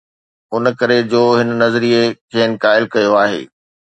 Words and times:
ان 0.53 0.63
ڪري 0.79 0.97
جو 1.11 1.21
هن 1.39 1.49
نظريي 1.63 2.01
کين 2.31 2.51
قائل 2.63 2.83
ڪيو 2.93 3.13
آهي. 3.23 3.41